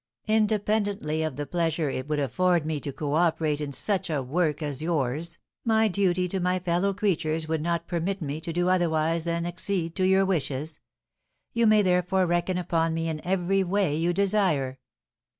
"Independently 0.25 1.21
of 1.21 1.35
the 1.35 1.45
pleasure 1.45 1.87
it 1.91 2.07
would 2.07 2.17
afford 2.17 2.65
me 2.65 2.79
to 2.79 2.91
coöperate 2.91 3.61
in 3.61 3.71
such 3.71 4.09
a 4.09 4.23
work 4.23 4.63
as 4.63 4.81
yours, 4.81 5.37
my 5.63 5.87
duty 5.87 6.27
to 6.27 6.39
my 6.39 6.57
fellow 6.57 6.91
creatures 6.91 7.47
would 7.47 7.61
not 7.61 7.85
permit 7.85 8.19
me 8.19 8.41
to 8.41 8.51
do 8.51 8.67
otherwise 8.67 9.25
than 9.25 9.45
accede 9.45 9.95
to 9.97 10.03
your 10.03 10.25
wishes; 10.25 10.79
you 11.53 11.67
may 11.67 11.83
therefore 11.83 12.25
reckon 12.25 12.57
upon 12.57 12.95
me 12.95 13.09
in 13.09 13.23
every 13.23 13.63
way 13.63 13.95
you 13.95 14.11
desire." 14.11 14.79